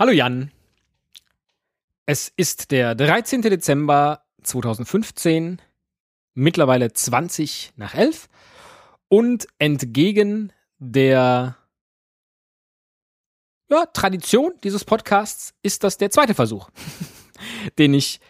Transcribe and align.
Hallo 0.00 0.12
Jan. 0.12 0.50
Es 2.06 2.32
ist 2.34 2.70
der 2.70 2.94
13. 2.94 3.42
Dezember 3.42 4.22
2015, 4.42 5.60
mittlerweile 6.32 6.90
20 6.90 7.74
nach 7.76 7.94
11 7.94 8.30
und 9.08 9.46
entgegen 9.58 10.54
der 10.78 11.58
ja, 13.68 13.84
Tradition 13.92 14.54
dieses 14.64 14.86
Podcasts 14.86 15.52
ist 15.62 15.84
das 15.84 15.98
der 15.98 16.10
zweite 16.10 16.32
Versuch, 16.32 16.70
den 17.78 17.92
ich 17.92 18.20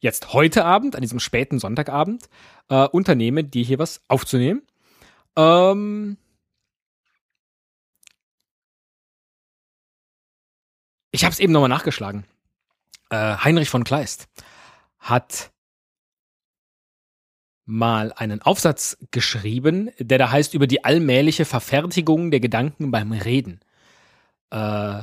jetzt 0.00 0.32
heute 0.32 0.64
Abend, 0.64 0.96
an 0.96 1.02
diesem 1.02 1.20
späten 1.20 1.58
Sonntagabend, 1.58 2.30
äh, 2.70 2.88
unternehme, 2.88 3.44
dir 3.44 3.66
hier 3.66 3.78
was 3.78 4.00
aufzunehmen. 4.08 4.62
Ähm, 5.36 6.16
ich 11.12 11.24
habe 11.24 11.32
es 11.32 11.38
eben 11.38 11.52
nochmal 11.52 11.68
nachgeschlagen. 11.68 12.24
Äh, 13.10 13.36
Heinrich 13.36 13.68
von 13.68 13.84
Kleist 13.84 14.28
hat 14.98 15.52
mal 17.64 18.12
einen 18.12 18.42
Aufsatz 18.42 18.96
geschrieben, 19.12 19.90
der 19.98 20.18
da 20.18 20.30
heißt 20.30 20.54
über 20.54 20.66
die 20.66 20.84
allmähliche 20.84 21.44
Verfertigung 21.44 22.30
der 22.30 22.40
Gedanken 22.40 22.90
beim 22.90 23.12
Reden. 23.12 23.60
Äh 24.50 25.02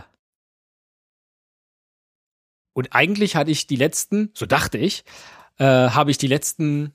und 2.73 2.93
eigentlich 2.93 3.35
hatte 3.35 3.51
ich 3.51 3.67
die 3.67 3.75
letzten, 3.75 4.31
so 4.33 4.45
dachte 4.45 4.77
ich, 4.77 5.03
äh, 5.57 5.65
habe 5.65 6.11
ich 6.11 6.17
die 6.17 6.27
letzten 6.27 6.93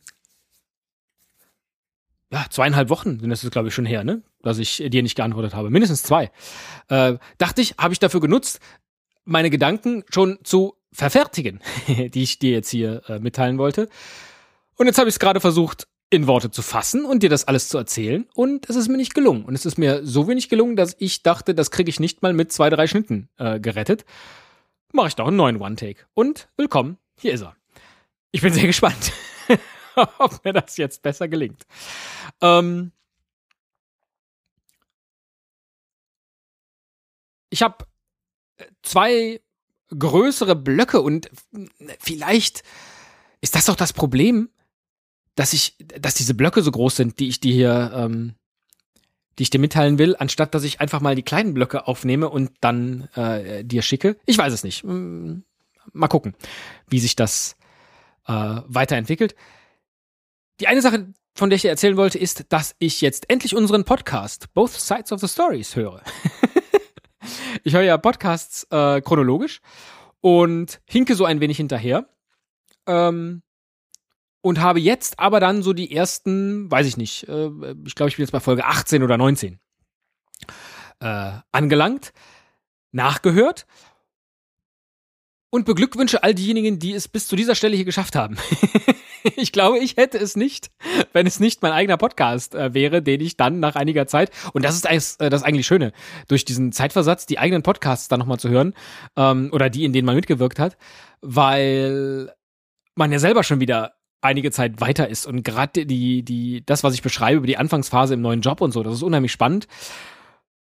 ja, 2.32 2.46
zweieinhalb 2.50 2.88
Wochen 2.88 3.20
sind 3.20 3.30
das 3.30 3.48
glaube 3.50 3.68
ich 3.68 3.74
schon 3.74 3.86
her, 3.86 4.02
ne? 4.02 4.22
Dass 4.42 4.58
ich 4.58 4.82
dir 4.88 5.02
nicht 5.02 5.14
geantwortet 5.14 5.54
habe. 5.54 5.70
Mindestens 5.70 6.02
zwei. 6.02 6.32
Äh, 6.88 7.18
dachte 7.38 7.60
ich, 7.60 7.76
habe 7.78 7.92
ich 7.92 8.00
dafür 8.00 8.20
genutzt, 8.20 8.58
meine 9.24 9.50
Gedanken 9.50 10.04
schon 10.10 10.38
zu 10.44 10.76
verfertigen, 10.92 11.60
die 11.88 12.22
ich 12.22 12.38
dir 12.38 12.52
jetzt 12.52 12.70
hier 12.70 13.02
äh, 13.08 13.18
mitteilen 13.18 13.58
wollte. 13.58 13.88
Und 14.76 14.86
jetzt 14.86 14.98
habe 14.98 15.08
ich 15.08 15.14
es 15.16 15.18
gerade 15.18 15.40
versucht, 15.40 15.86
in 16.10 16.26
Worte 16.26 16.50
zu 16.50 16.62
fassen 16.62 17.04
und 17.04 17.22
dir 17.22 17.30
das 17.30 17.48
alles 17.48 17.68
zu 17.68 17.78
erzählen. 17.78 18.26
Und 18.34 18.68
es 18.68 18.76
ist 18.76 18.88
mir 18.88 18.96
nicht 18.96 19.14
gelungen. 19.14 19.44
Und 19.44 19.54
es 19.54 19.66
ist 19.66 19.78
mir 19.78 20.06
so 20.06 20.28
wenig 20.28 20.48
gelungen, 20.48 20.76
dass 20.76 20.94
ich 20.98 21.22
dachte, 21.22 21.54
das 21.54 21.70
kriege 21.70 21.90
ich 21.90 21.98
nicht 21.98 22.22
mal 22.22 22.32
mit 22.32 22.52
zwei, 22.52 22.70
drei 22.70 22.86
Schnitten 22.86 23.28
äh, 23.36 23.58
gerettet. 23.58 24.04
Mache 24.92 25.08
ich 25.08 25.16
doch 25.16 25.26
einen 25.26 25.36
neuen 25.36 25.60
One-Take. 25.60 26.06
Und 26.14 26.48
willkommen, 26.56 26.98
hier 27.18 27.32
ist 27.34 27.42
er. 27.42 27.56
Ich 28.30 28.42
bin 28.42 28.52
sehr 28.52 28.66
gespannt, 28.68 29.12
ob 30.18 30.44
mir 30.44 30.52
das 30.52 30.76
jetzt 30.76 31.02
besser 31.02 31.26
gelingt. 31.26 31.64
Ähm 32.40 32.92
ich 37.50 37.62
habe 37.62 37.86
zwei 38.82 39.40
größere 39.96 40.56
Blöcke 40.56 41.00
und 41.00 41.30
vielleicht 41.98 42.62
ist 43.40 43.54
das 43.54 43.66
doch 43.66 43.76
das 43.76 43.92
Problem, 43.92 44.48
dass 45.34 45.52
ich, 45.52 45.76
dass 45.78 46.14
diese 46.14 46.34
Blöcke 46.34 46.62
so 46.62 46.70
groß 46.70 46.96
sind, 46.96 47.18
die 47.18 47.28
ich 47.28 47.40
dir 47.40 47.52
hier, 47.52 47.92
ähm, 47.94 48.34
die 49.38 49.42
ich 49.44 49.50
dir 49.50 49.58
mitteilen 49.58 49.98
will, 49.98 50.16
anstatt 50.18 50.54
dass 50.54 50.64
ich 50.64 50.80
einfach 50.80 51.00
mal 51.00 51.14
die 51.14 51.22
kleinen 51.22 51.54
Blöcke 51.54 51.86
aufnehme 51.86 52.30
und 52.30 52.52
dann 52.60 53.08
äh, 53.14 53.64
dir 53.64 53.82
schicke. 53.82 54.16
Ich 54.26 54.38
weiß 54.38 54.52
es 54.52 54.62
nicht. 54.64 54.84
Mal 54.84 56.08
gucken, 56.08 56.34
wie 56.88 57.00
sich 57.00 57.16
das 57.16 57.56
äh, 58.26 58.32
weiterentwickelt. 58.32 59.34
Die 60.60 60.68
eine 60.68 60.82
Sache, 60.82 61.12
von 61.34 61.50
der 61.50 61.56
ich 61.56 61.62
dir 61.62 61.70
erzählen 61.70 61.96
wollte, 61.96 62.18
ist, 62.18 62.46
dass 62.50 62.76
ich 62.78 63.00
jetzt 63.00 63.28
endlich 63.28 63.56
unseren 63.56 63.84
Podcast 63.84 64.52
Both 64.54 64.72
Sides 64.72 65.10
of 65.10 65.20
the 65.20 65.28
Stories 65.28 65.74
höre. 65.74 66.00
ich 67.62 67.74
höre 67.74 67.82
ja 67.82 67.96
Podcasts 67.98 68.66
äh, 68.70 69.00
chronologisch 69.00 69.60
und 70.20 70.80
hinke 70.86 71.14
so 71.14 71.24
ein 71.24 71.40
wenig 71.40 71.56
hinterher. 71.56 72.08
Ähm, 72.86 73.42
und 74.40 74.60
habe 74.60 74.78
jetzt 74.78 75.18
aber 75.18 75.40
dann 75.40 75.62
so 75.62 75.72
die 75.72 75.94
ersten, 75.94 76.70
weiß 76.70 76.86
ich 76.86 76.98
nicht, 76.98 77.26
äh, 77.28 77.48
ich 77.86 77.94
glaube, 77.94 78.10
ich 78.10 78.16
bin 78.16 78.24
jetzt 78.24 78.32
bei 78.32 78.40
Folge 78.40 78.66
18 78.66 79.02
oder 79.02 79.16
19 79.16 79.58
äh, 81.00 81.32
angelangt, 81.50 82.12
nachgehört 82.92 83.66
und 85.48 85.64
beglückwünsche 85.64 86.22
all 86.22 86.34
diejenigen, 86.34 86.78
die 86.78 86.92
es 86.92 87.08
bis 87.08 87.26
zu 87.26 87.36
dieser 87.36 87.54
Stelle 87.54 87.76
hier 87.76 87.84
geschafft 87.84 88.16
haben. 88.16 88.36
ich 89.36 89.52
glaube, 89.52 89.78
ich 89.78 89.96
hätte 89.96 90.18
es 90.18 90.36
nicht, 90.36 90.70
wenn 91.12 91.26
es 91.26 91.40
nicht 91.40 91.62
mein 91.62 91.72
eigener 91.72 91.96
Podcast 91.96 92.54
äh, 92.54 92.74
wäre, 92.74 93.02
den 93.02 93.20
ich 93.20 93.36
dann 93.36 93.60
nach 93.60 93.74
einiger 93.74 94.06
Zeit, 94.06 94.30
und 94.52 94.64
das 94.64 94.74
ist 94.74 94.84
das, 94.84 95.16
äh, 95.16 95.30
das 95.30 95.42
eigentlich 95.42 95.66
Schöne, 95.66 95.92
durch 96.28 96.44
diesen 96.44 96.72
Zeitversatz 96.72 97.26
die 97.26 97.38
eigenen 97.38 97.62
Podcasts 97.62 98.08
dann 98.08 98.20
nochmal 98.20 98.38
zu 98.38 98.48
hören, 98.48 98.74
ähm, 99.16 99.50
oder 99.52 99.70
die, 99.70 99.84
in 99.84 99.92
denen 99.92 100.06
man 100.06 100.16
mitgewirkt 100.16 100.58
hat, 100.58 100.76
weil 101.20 102.32
man 102.94 103.10
ja 103.12 103.18
selber 103.18 103.42
schon 103.42 103.60
wieder 103.60 103.94
einige 104.20 104.50
Zeit 104.50 104.80
weiter 104.80 105.08
ist 105.08 105.26
und 105.26 105.42
gerade 105.42 105.84
die 105.84 106.22
die 106.22 106.64
das 106.64 106.82
was 106.82 106.94
ich 106.94 107.02
beschreibe 107.02 107.38
über 107.38 107.46
die 107.46 107.58
Anfangsphase 107.58 108.14
im 108.14 108.22
neuen 108.22 108.40
Job 108.40 108.62
und 108.62 108.72
so, 108.72 108.82
das 108.82 108.94
ist 108.94 109.02
unheimlich 109.02 109.32
spannend 109.32 109.68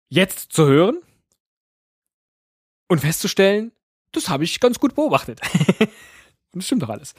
jetzt 0.09 0.53
zu 0.53 0.67
hören 0.67 0.99
und 2.89 3.01
festzustellen, 3.01 3.73
das 4.13 4.29
habe 4.29 4.45
ich 4.45 4.61
ganz 4.61 4.79
gut 4.79 4.95
beobachtet. 4.95 5.41
und 6.53 6.61
das 6.61 6.67
stimmt 6.67 6.83
doch 6.83 6.89
alles, 6.89 7.15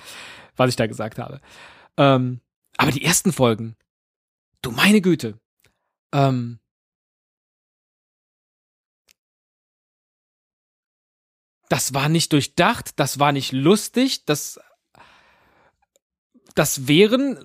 was 0.55 0.69
ich 0.69 0.75
da 0.75 0.87
gesagt 0.87 1.19
habe. 1.19 1.41
Ähm, 1.97 2.41
aber 2.77 2.91
die 2.91 3.03
ersten 3.03 3.31
Folgen, 3.31 3.75
du 4.61 4.71
meine 4.71 5.01
Güte, 5.01 5.39
ähm, 6.13 6.59
das 11.69 11.93
war 11.93 12.09
nicht 12.09 12.33
durchdacht, 12.33 12.99
das 12.99 13.19
war 13.19 13.31
nicht 13.31 13.51
lustig, 13.51 14.25
das 14.25 14.59
das 16.55 16.87
wären 16.87 17.43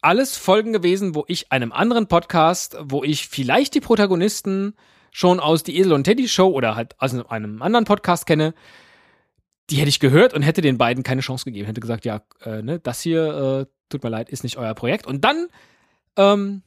alles 0.00 0.36
Folgen 0.36 0.72
gewesen, 0.72 1.14
wo 1.14 1.24
ich 1.26 1.50
einem 1.50 1.72
anderen 1.72 2.06
Podcast, 2.06 2.76
wo 2.80 3.02
ich 3.02 3.26
vielleicht 3.26 3.74
die 3.74 3.80
Protagonisten 3.80 4.74
schon 5.10 5.40
aus 5.40 5.62
die 5.62 5.78
Esel 5.78 5.92
und 5.92 6.04
Teddy 6.04 6.28
Show 6.28 6.48
oder 6.48 6.76
halt 6.76 6.94
aus 7.00 7.12
einem 7.14 7.62
anderen 7.62 7.86
Podcast 7.86 8.26
kenne, 8.26 8.54
die 9.70 9.76
hätte 9.76 9.88
ich 9.88 10.00
gehört 10.00 10.34
und 10.34 10.42
hätte 10.42 10.60
den 10.60 10.78
beiden 10.78 11.02
keine 11.02 11.20
Chance 11.20 11.44
gegeben. 11.44 11.66
Hätte 11.66 11.80
gesagt, 11.80 12.04
ja, 12.04 12.22
äh, 12.44 12.62
ne, 12.62 12.78
das 12.78 13.00
hier, 13.00 13.66
äh, 13.66 13.72
tut 13.88 14.02
mir 14.02 14.10
leid, 14.10 14.28
ist 14.28 14.44
nicht 14.44 14.58
euer 14.58 14.74
Projekt. 14.74 15.06
Und 15.06 15.24
dann 15.24 15.48
ähm, 16.16 16.62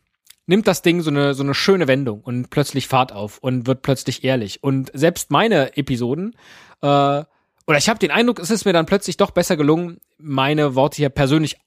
nimmt 0.45 0.67
das 0.67 0.81
Ding 0.81 1.01
so 1.01 1.09
eine, 1.09 1.33
so 1.33 1.43
eine 1.43 1.53
schöne 1.53 1.87
Wendung 1.87 2.21
und 2.21 2.49
plötzlich 2.49 2.87
Fahrt 2.87 3.11
auf 3.11 3.37
und 3.37 3.67
wird 3.67 3.81
plötzlich 3.81 4.23
ehrlich. 4.23 4.63
Und 4.63 4.91
selbst 4.93 5.31
meine 5.31 5.77
Episoden 5.77 6.35
äh, 6.81 7.23
oder 7.69 7.77
ich 7.77 7.87
habe 7.87 7.99
den 7.99 8.09
Eindruck, 8.09 8.39
es 8.39 8.49
ist 8.49 8.65
mir 8.65 8.73
dann 8.73 8.87
plötzlich 8.87 9.16
doch 9.16 9.29
besser 9.29 9.55
gelungen, 9.55 9.99
meine 10.17 10.73
Worte 10.73 10.97
hier 10.97 11.09
persönlich 11.09 11.57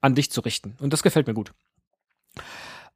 an 0.00 0.14
dich 0.14 0.30
zu 0.30 0.40
richten. 0.40 0.74
Und 0.80 0.94
das 0.94 1.02
gefällt 1.02 1.26
mir 1.26 1.34
gut. 1.34 1.52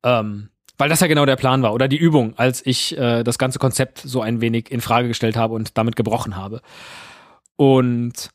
Ähm, 0.03 0.49
weil 0.78 0.88
das 0.88 1.00
ja 1.00 1.06
genau 1.06 1.26
der 1.26 1.37
Plan 1.37 1.62
war 1.62 1.75
oder 1.75 1.88
die 1.88 1.99
Übung, 1.99 2.38
als 2.38 2.65
ich 2.65 2.97
äh, 2.97 3.22
das 3.22 3.37
ganze 3.37 3.59
Konzept 3.59 3.99
so 3.99 4.22
ein 4.22 4.41
wenig 4.41 4.72
in 4.72 4.81
Frage 4.81 5.09
gestellt 5.09 5.37
habe 5.37 5.53
und 5.53 5.76
damit 5.76 5.94
gebrochen 5.94 6.37
habe. 6.37 6.62
Und 7.57 8.31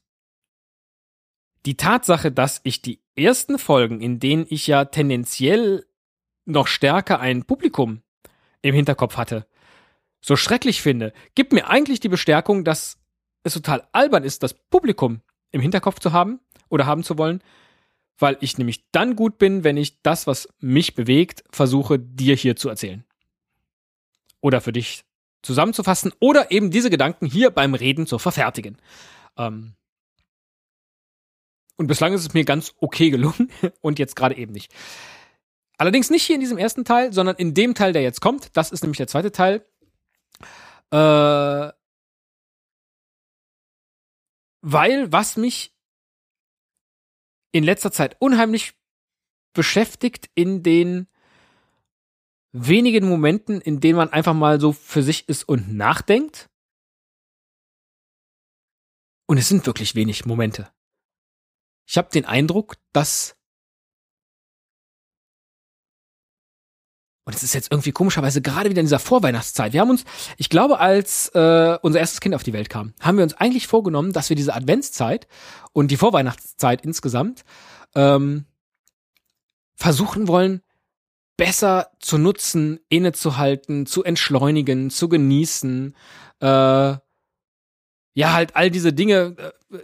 die 1.66 1.76
Tatsache, 1.76 2.32
dass 2.32 2.62
ich 2.64 2.82
die 2.82 3.02
ersten 3.16 3.60
Folgen, 3.60 4.02
in 4.02 4.20
denen 4.20 4.46
ich 4.50 4.68
ja 4.68 4.86
tendenziell 4.86 5.86
noch 6.46 6.68
stärker 6.68 7.20
ein 7.20 7.44
Publikum 7.44 8.02
im 8.62 8.74
Hinterkopf 8.74 9.18
hatte, 9.18 9.46
so 10.22 10.36
schrecklich 10.36 10.82
finde, 10.82 11.14
gibt 11.36 11.54
mir 11.54 11.70
eigentlich 11.70 12.00
die 12.00 12.10
Bestärkung, 12.10 12.64
dass 12.64 12.98
es 13.44 13.54
total 13.54 13.88
albern 13.92 14.24
ist, 14.24 14.44
das 14.44 14.54
Publikum 14.54 15.22
im 15.52 15.62
Hinterkopf 15.62 16.00
zu 16.00 16.12
haben 16.12 16.40
oder 16.70 16.86
haben 16.86 17.04
zu 17.04 17.18
wollen, 17.18 17.42
weil 18.18 18.38
ich 18.42 18.58
nämlich 18.58 18.90
dann 18.92 19.16
gut 19.16 19.38
bin, 19.38 19.64
wenn 19.64 19.78
ich 19.78 20.02
das, 20.02 20.28
was 20.28 20.50
mich 20.60 20.96
bewegt, 20.96 21.44
versuche, 21.52 22.00
dir 22.00 22.36
hier 22.36 22.56
zu 22.56 22.70
erzählen. 22.70 23.06
Oder 24.42 24.62
für 24.62 24.74
dich 24.74 25.04
zusammenzufassen 25.42 26.14
oder 26.20 26.52
eben 26.52 26.72
diese 26.72 26.90
Gedanken 26.90 27.26
hier 27.26 27.52
beim 27.52 27.74
Reden 27.74 28.08
zu 28.08 28.20
verfertigen. 28.20 28.78
Ähm 29.38 29.74
und 31.78 31.88
bislang 31.88 32.14
ist 32.14 32.22
es 32.22 32.34
mir 32.34 32.44
ganz 32.44 32.74
okay 32.78 33.10
gelungen 33.10 33.50
und 33.82 34.00
jetzt 34.00 34.16
gerade 34.16 34.36
eben 34.36 34.52
nicht. 34.52 34.74
Allerdings 35.78 36.10
nicht 36.10 36.24
hier 36.24 36.36
in 36.36 36.42
diesem 36.42 36.58
ersten 36.58 36.84
Teil, 36.84 37.14
sondern 37.14 37.38
in 37.38 37.54
dem 37.54 37.74
Teil, 37.74 37.94
der 37.94 38.02
jetzt 38.02 38.20
kommt. 38.20 38.56
Das 38.58 38.72
ist 38.72 38.84
nämlich 38.84 38.98
der 38.98 39.08
zweite 39.08 39.32
Teil. 39.32 39.66
Äh 40.92 41.72
weil 44.62 45.12
was 45.12 45.38
mich 45.38 45.74
in 47.52 47.64
letzter 47.64 47.92
Zeit 47.92 48.16
unheimlich 48.20 48.74
beschäftigt 49.54 50.30
in 50.36 50.64
den 50.64 51.08
wenigen 52.52 53.08
Momenten, 53.08 53.62
in 53.62 53.80
denen 53.80 53.98
man 53.98 54.10
einfach 54.10 54.34
mal 54.34 54.60
so 54.60 54.74
für 54.74 55.04
sich 55.04 55.28
ist 55.30 55.44
und 55.48 55.74
nachdenkt. 55.74 56.50
Und 59.28 59.38
es 59.38 59.48
sind 59.48 59.66
wirklich 59.66 59.96
wenig 59.96 60.26
Momente. 60.26 60.72
Ich 61.86 61.98
habe 61.98 62.10
den 62.12 62.26
Eindruck, 62.26 62.76
dass 62.94 63.36
und 67.30 67.36
es 67.36 67.44
ist 67.44 67.54
jetzt 67.54 67.72
irgendwie 67.72 67.92
komischerweise 67.92 68.42
gerade 68.42 68.72
wieder 68.72 68.80
in 68.80 68.88
dieser 68.88 68.98
Vorweihnachtszeit. 68.98 69.72
Wir 69.72 69.82
haben 69.82 69.92
uns, 69.92 70.04
ich 70.38 70.50
glaube, 70.50 70.80
als 70.80 71.30
äh, 71.36 71.78
unser 71.84 72.00
erstes 72.00 72.22
Kind 72.22 72.34
auf 72.34 72.42
die 72.42 72.54
Welt 72.54 72.72
kam, 72.72 72.96
haben 73.00 73.18
wir 73.18 73.24
uns 73.24 73.36
eigentlich 73.36 73.68
vorgenommen, 73.68 74.14
dass 74.14 74.30
wir 74.30 74.36
diese 74.36 74.56
Adventszeit 74.56 75.28
und 75.72 75.92
die 75.92 75.98
Vorweihnachtszeit 75.98 76.84
insgesamt 76.84 77.44
ähm, 77.94 78.46
versuchen 79.76 80.28
wollen, 80.28 80.64
besser 81.40 81.90
zu 82.00 82.18
nutzen, 82.18 82.82
innezuhalten, 82.90 83.86
zu 83.86 84.04
entschleunigen, 84.04 84.90
zu 84.90 85.08
genießen. 85.08 85.96
Äh, 86.42 86.46
ja, 86.46 87.02
halt 88.20 88.58
all 88.58 88.70
diese 88.70 88.92
Dinge, 88.92 89.38
äh, 89.72 89.78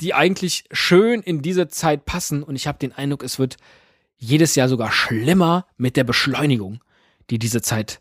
die 0.00 0.14
eigentlich 0.14 0.66
schön 0.70 1.20
in 1.20 1.42
diese 1.42 1.66
Zeit 1.66 2.04
passen. 2.04 2.44
Und 2.44 2.54
ich 2.54 2.68
habe 2.68 2.78
den 2.78 2.92
Eindruck, 2.92 3.24
es 3.24 3.40
wird 3.40 3.56
jedes 4.16 4.54
Jahr 4.54 4.68
sogar 4.68 4.92
schlimmer 4.92 5.66
mit 5.76 5.96
der 5.96 6.04
Beschleunigung, 6.04 6.80
die 7.30 7.40
diese 7.40 7.60
Zeit 7.60 8.00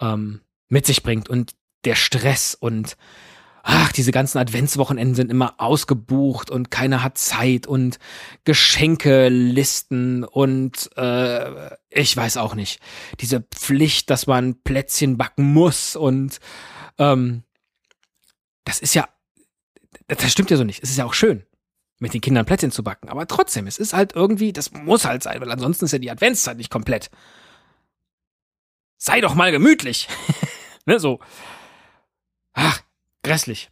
ähm, 0.00 0.40
mit 0.68 0.86
sich 0.86 1.02
bringt 1.02 1.28
und 1.28 1.54
der 1.84 1.96
Stress 1.96 2.54
und 2.54 2.96
ach, 3.62 3.92
diese 3.92 4.12
ganzen 4.12 4.38
Adventswochenenden 4.38 5.14
sind 5.14 5.30
immer 5.30 5.54
ausgebucht 5.58 6.50
und 6.50 6.70
keiner 6.70 7.02
hat 7.02 7.18
Zeit 7.18 7.66
und 7.66 7.98
Geschenkelisten 8.44 10.24
und 10.24 10.90
äh, 10.96 11.76
ich 11.90 12.16
weiß 12.16 12.36
auch 12.36 12.54
nicht. 12.54 12.80
Diese 13.20 13.40
Pflicht, 13.40 14.10
dass 14.10 14.26
man 14.26 14.62
Plätzchen 14.62 15.18
backen 15.18 15.52
muss 15.52 15.96
und 15.96 16.38
ähm, 16.98 17.42
das 18.64 18.80
ist 18.80 18.94
ja, 18.94 19.08
das 20.06 20.30
stimmt 20.30 20.50
ja 20.50 20.56
so 20.56 20.64
nicht. 20.64 20.82
Es 20.82 20.90
ist 20.90 20.98
ja 20.98 21.04
auch 21.04 21.14
schön 21.14 21.44
mit 21.98 22.14
den 22.14 22.20
Kindern 22.20 22.46
Plätzchen 22.46 22.70
zu 22.70 22.84
backen. 22.84 23.08
Aber 23.08 23.26
trotzdem, 23.26 23.66
es 23.66 23.78
ist 23.78 23.92
halt 23.92 24.14
irgendwie, 24.14 24.52
das 24.52 24.72
muss 24.72 25.04
halt 25.04 25.22
sein, 25.22 25.40
weil 25.40 25.50
ansonsten 25.50 25.84
ist 25.84 25.92
ja 25.92 25.98
die 25.98 26.10
Adventszeit 26.10 26.56
nicht 26.56 26.70
komplett. 26.70 27.10
Sei 28.96 29.20
doch 29.20 29.34
mal 29.34 29.52
gemütlich. 29.52 30.08
ne, 30.86 31.00
so. 31.00 31.20
Ach, 32.52 32.82
grässlich. 33.28 33.70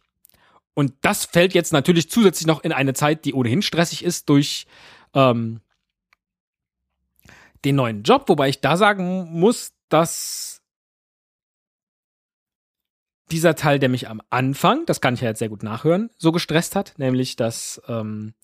Und 0.73 0.93
das 1.01 1.25
fällt 1.25 1.53
jetzt 1.53 1.73
natürlich 1.73 2.09
zusätzlich 2.09 2.45
noch 2.45 2.63
in 2.63 2.71
eine 2.71 2.93
Zeit, 2.93 3.25
die 3.25 3.33
ohnehin 3.33 3.63
stressig 3.63 4.03
ist 4.03 4.29
durch 4.29 4.67
ähm, 5.13 5.59
den 7.65 7.75
neuen 7.75 8.03
Job, 8.03 8.29
wobei 8.29 8.49
ich 8.49 8.61
da 8.61 8.77
sagen 8.77 9.27
muss, 9.31 9.73
dass 9.89 10.61
dieser 13.31 13.55
Teil, 13.55 13.79
der 13.79 13.89
mich 13.89 14.07
am 14.07 14.21
Anfang, 14.29 14.85
das 14.85 15.01
kann 15.01 15.15
ich 15.15 15.21
ja 15.21 15.29
jetzt 15.29 15.39
sehr 15.39 15.49
gut 15.49 15.63
nachhören, 15.63 16.11
so 16.17 16.31
gestresst 16.31 16.75
hat, 16.75 16.93
nämlich 16.97 17.35
dass 17.35 17.81
ähm, 17.87 18.35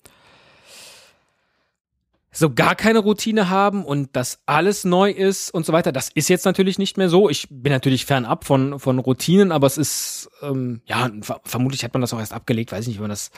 so 2.34 2.52
gar 2.52 2.74
keine 2.74 2.98
Routine 2.98 3.48
haben 3.48 3.84
und 3.84 4.16
dass 4.16 4.40
alles 4.44 4.84
neu 4.84 5.10
ist 5.10 5.52
und 5.52 5.64
so 5.64 5.72
weiter. 5.72 5.92
Das 5.92 6.10
ist 6.12 6.28
jetzt 6.28 6.44
natürlich 6.44 6.78
nicht 6.78 6.96
mehr 6.98 7.08
so. 7.08 7.30
Ich 7.30 7.46
bin 7.48 7.72
natürlich 7.72 8.04
fernab 8.04 8.44
von, 8.44 8.80
von 8.80 8.98
Routinen, 8.98 9.52
aber 9.52 9.66
es 9.68 9.78
ist, 9.78 10.28
ähm, 10.42 10.82
ja, 10.84 11.10
vermutlich 11.44 11.84
hat 11.84 11.94
man 11.94 12.00
das 12.00 12.12
auch 12.12 12.18
erst 12.18 12.32
abgelegt, 12.32 12.72
weiß 12.72 12.82
ich 12.82 12.88
nicht, 12.88 12.96
wenn 12.98 13.04
man 13.04 13.10
das 13.10 13.30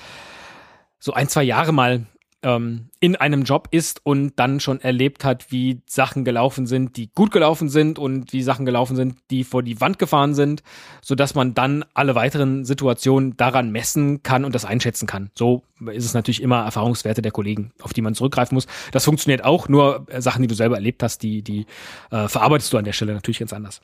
so 0.99 1.13
ein, 1.13 1.29
zwei 1.29 1.43
Jahre 1.43 1.73
mal 1.73 2.07
ähm, 2.47 2.91
in 3.01 3.17
einem 3.17 3.43
Job 3.43 3.67
ist 3.73 4.01
und 4.07 4.35
dann 4.37 4.61
schon 4.61 4.81
erlebt 4.81 5.25
hat, 5.25 5.51
wie 5.51 5.83
Sachen 5.85 6.25
gelaufen 6.25 6.69
sind, 6.69 6.97
die 6.97 7.11
gut 7.13 7.33
gelaufen 7.33 7.69
sind 7.69 7.99
und 7.99 8.33
wie 8.33 8.43
Sachen 8.43 8.65
gelaufen 8.65 8.95
sind, 8.95 9.17
die 9.31 9.43
vor 9.43 9.65
die 9.65 9.81
Wand 9.81 9.99
gefahren 9.99 10.33
sind, 10.33 10.63
so 11.03 11.17
dass 11.17 11.35
man 11.35 11.55
dann 11.55 11.85
alle 11.93 12.15
weiteren 12.15 12.65
Situationen 12.65 13.37
daran 13.37 13.73
messen 13.73 14.23
kann 14.23 14.45
und 14.45 14.55
das 14.55 14.65
einschätzen 14.65 15.09
kann. 15.09 15.31
So 15.35 15.65
ist 15.93 16.05
es 16.05 16.15
natürlich 16.15 16.41
immer 16.41 16.63
Erfahrungswerte 16.63 17.21
der 17.21 17.33
Kollegen, 17.33 17.73
auf 17.83 17.93
die 17.93 18.03
man 18.03 18.15
zurückgreifen 18.15 18.55
muss. 18.55 18.69
Das 18.93 19.05
funktioniert 19.05 19.45
auch, 19.45 19.69
nur 19.69 20.07
äh, 20.09 20.23
Sachen, 20.23 20.43
die 20.43 20.49
du 20.49 20.55
selber 20.55 20.77
erlebt 20.77 21.03
hast, 21.03 21.25
die, 21.25 21.43
die 21.43 21.67
äh, 22.13 22.29
verarbeitest 22.29 22.73
du 22.73 22.79
an 22.79 22.85
der 22.85 22.93
Stelle 22.93 23.13
natürlich 23.13 23.41
ganz 23.41 23.53
anders. 23.53 23.81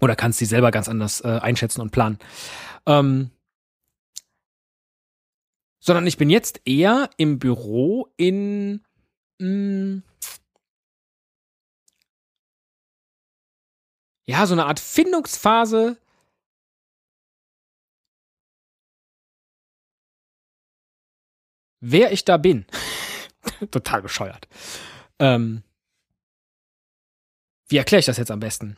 Oder 0.00 0.16
kannst 0.16 0.40
sie 0.40 0.46
selber 0.46 0.72
ganz 0.72 0.88
anders 0.88 1.20
äh, 1.20 1.28
einschätzen 1.28 1.80
und 1.80 1.92
planen. 1.92 2.18
Ähm, 2.86 3.30
sondern 5.88 6.06
ich 6.06 6.18
bin 6.18 6.28
jetzt 6.28 6.60
eher 6.66 7.08
im 7.16 7.38
Büro 7.38 8.12
in 8.18 8.84
mh, 9.38 9.40
hm, 9.40 10.02
ja, 14.26 14.46
so 14.46 14.52
eine 14.52 14.66
Art 14.66 14.80
Findungsphase. 14.80 15.96
Wer 21.80 22.12
ich 22.12 22.26
da 22.26 22.36
bin. 22.36 22.66
Total 23.70 24.02
bescheuert. 24.02 24.46
Ähm, 25.18 25.62
wie 27.68 27.78
erkläre 27.78 28.00
ich 28.00 28.06
das 28.06 28.18
jetzt 28.18 28.30
am 28.30 28.40
besten? 28.40 28.76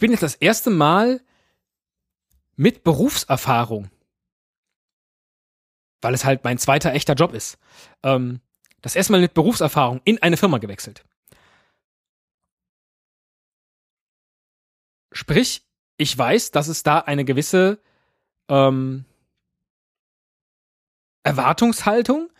Bin 0.00 0.10
jetzt 0.10 0.22
das 0.22 0.34
erste 0.34 0.70
Mal 0.70 1.20
mit 2.56 2.82
Berufserfahrung, 2.82 3.90
weil 6.02 6.14
es 6.14 6.24
halt 6.24 6.44
mein 6.44 6.58
zweiter 6.58 6.92
echter 6.92 7.14
Job 7.14 7.32
ist, 7.32 7.58
ähm, 8.02 8.40
das 8.82 8.96
erste 8.96 9.12
Mal 9.12 9.20
mit 9.20 9.34
Berufserfahrung 9.34 10.00
in 10.04 10.20
eine 10.22 10.36
Firma 10.36 10.58
gewechselt. 10.58 11.04
Sprich, 15.12 15.66
ich 15.96 16.16
weiß, 16.16 16.50
dass 16.50 16.68
es 16.68 16.82
da 16.82 16.98
eine 16.98 17.24
gewisse 17.24 17.80
ähm, 18.48 19.04
Erwartungshaltung 21.22 22.30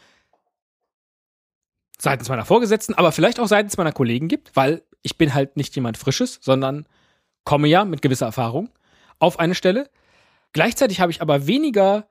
seitens 1.98 2.28
meiner 2.28 2.46
Vorgesetzten, 2.46 2.94
aber 2.94 3.12
vielleicht 3.12 3.38
auch 3.40 3.48
seitens 3.48 3.76
meiner 3.76 3.92
Kollegen 3.92 4.28
gibt, 4.28 4.56
weil 4.56 4.82
ich 5.02 5.18
bin 5.18 5.34
halt 5.34 5.56
nicht 5.56 5.74
jemand 5.74 5.98
Frisches, 5.98 6.38
sondern 6.40 6.86
komme 7.44 7.68
ja 7.68 7.84
mit 7.84 8.02
gewisser 8.02 8.26
Erfahrung 8.26 8.70
auf 9.18 9.38
eine 9.38 9.54
Stelle. 9.54 9.90
Gleichzeitig 10.52 11.00
habe 11.00 11.12
ich 11.12 11.22
aber 11.22 11.46
weniger 11.46 12.08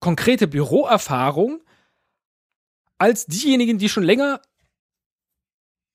konkrete 0.00 0.46
Büroerfahrung 0.46 1.60
als 2.98 3.26
diejenigen, 3.26 3.78
die 3.78 3.88
schon 3.88 4.02
länger 4.02 4.40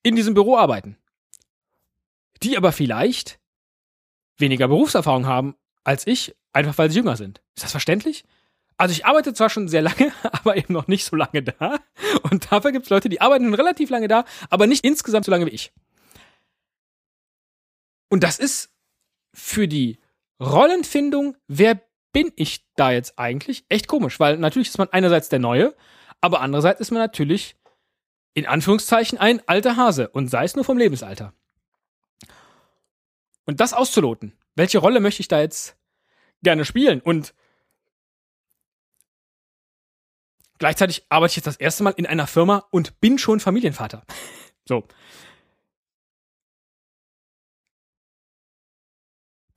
in 0.04 0.16
diesem 0.16 0.34
Büro 0.34 0.58
arbeiten. 0.58 0.98
Die 2.42 2.58
aber 2.58 2.72
vielleicht 2.72 3.40
weniger 4.38 4.68
Berufserfahrung 4.68 5.26
haben 5.26 5.56
als 5.84 6.08
ich, 6.08 6.36
einfach 6.52 6.78
weil 6.78 6.90
sie 6.90 6.98
jünger 6.98 7.18
sind. 7.18 7.42
Ist 7.56 7.64
das 7.64 7.72
verständlich? 7.72 8.24
Also 8.78 8.94
ich 8.94 9.06
arbeite 9.06 9.34
zwar 9.34 9.50
schon 9.50 9.68
sehr 9.68 9.82
lange, 9.82 10.12
aber 10.24 10.58
eben 10.58 10.74
noch 10.74 10.88
nicht 10.88 11.06
so 11.06 11.16
lange 11.16 11.44
da. 11.44 11.80
Und 12.24 12.52
dafür 12.52 12.72
gibt 12.72 12.86
es 12.86 12.90
Leute, 12.90 13.10
die 13.10 13.22
arbeiten 13.22 13.54
relativ 13.54 13.90
lange 13.90 14.08
da, 14.08 14.26
aber 14.50 14.68
nicht 14.68 14.86
insgesamt 14.86 15.26
so 15.26 15.32
lange 15.32 15.46
wie 15.46 15.52
ich. 15.52 15.72
Und 18.14 18.22
das 18.22 18.38
ist 18.38 18.70
für 19.34 19.68
die 19.68 19.98
Rollenfindung, 20.40 21.36
wer 21.48 21.82
bin 22.12 22.32
ich 22.36 22.64
da 22.76 22.92
jetzt 22.92 23.18
eigentlich, 23.18 23.66
echt 23.70 23.88
komisch, 23.88 24.20
weil 24.20 24.38
natürlich 24.38 24.68
ist 24.68 24.78
man 24.78 24.88
einerseits 24.90 25.30
der 25.30 25.40
Neue, 25.40 25.76
aber 26.22 26.42
andererseits 26.42 26.80
ist 26.80 26.92
man 26.92 27.02
natürlich 27.02 27.56
in 28.36 28.46
Anführungszeichen 28.46 29.18
ein 29.18 29.42
alter 29.48 29.78
Hase 29.78 30.10
und 30.10 30.28
sei 30.28 30.44
es 30.44 30.56
nur 30.56 30.64
vom 30.64 30.78
Lebensalter. 30.78 31.34
Und 33.48 33.60
das 33.60 33.74
auszuloten, 33.74 34.38
welche 34.54 34.78
Rolle 34.78 35.00
möchte 35.00 35.22
ich 35.22 35.28
da 35.28 35.42
jetzt 35.42 35.76
gerne 36.44 36.66
spielen 36.66 37.02
und 37.02 37.34
gleichzeitig 40.60 41.04
arbeite 41.10 41.32
ich 41.32 41.38
jetzt 41.38 41.48
das 41.48 41.58
erste 41.58 41.82
Mal 41.82 41.96
in 41.98 42.06
einer 42.06 42.28
Firma 42.28 42.68
und 42.70 43.00
bin 43.00 43.18
schon 43.18 43.40
Familienvater. 43.40 44.04
So. 44.70 44.88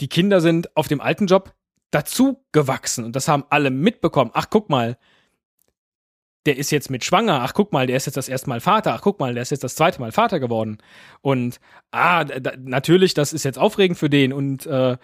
Die 0.01 0.09
Kinder 0.09 0.41
sind 0.41 0.77
auf 0.77 0.89
dem 0.89 1.01
alten 1.01 1.27
Job 1.27 1.55
dazu 1.91 2.45
gewachsen 2.53 3.05
und 3.05 3.17
das 3.17 3.29
haben 3.29 3.45
alle 3.51 3.71
mitbekommen. 3.71 4.31
Ach, 4.35 4.47
guck 4.51 4.69
mal, 4.69 4.97
der 6.47 6.57
ist 6.57 6.71
jetzt 6.71 6.91
mit 6.91 7.05
schwanger. 7.05 7.43
Ach, 7.43 7.53
guck 7.55 7.73
mal, 7.73 7.87
der 7.87 7.97
ist 7.97 8.07
jetzt 8.07 8.17
das 8.17 8.29
erste 8.29 8.49
Mal 8.49 8.61
Vater. 8.61 8.95
Ach, 8.95 9.01
guck 9.03 9.19
mal, 9.19 9.35
der 9.35 9.43
ist 9.43 9.51
jetzt 9.51 9.65
das 9.65 9.75
zweite 9.75 10.01
Mal 10.01 10.13
Vater 10.13 10.41
geworden. 10.41 10.79
Und 11.21 11.59
ah, 11.91 12.25
da, 12.25 12.53
natürlich, 12.59 13.15
das 13.15 13.33
ist 13.33 13.45
jetzt 13.45 13.59
aufregend 13.59 13.99
für 13.99 14.09
den 14.09 14.33
und 14.33 14.65
äh, 14.67 14.97